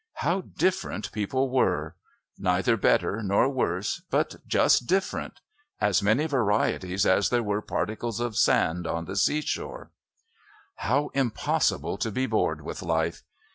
How 0.13 0.41
different 0.41 1.11
people 1.11 1.51
were! 1.51 1.95
Neither 2.39 2.75
better 2.75 3.21
nor 3.21 3.47
worse, 3.47 4.01
but 4.09 4.37
just 4.47 4.87
different. 4.87 5.41
As 5.79 6.01
many 6.01 6.25
varieties 6.25 7.05
as 7.05 7.29
there 7.29 7.43
were 7.43 7.61
particles 7.61 8.19
of 8.19 8.35
sand 8.35 8.87
on 8.87 9.05
the 9.05 9.15
seashore. 9.15 9.91
How 10.77 11.09
impossible 11.13 11.99
to 11.99 12.09
be 12.09 12.25
bored 12.25 12.61
with 12.61 12.81
life. 12.81 13.21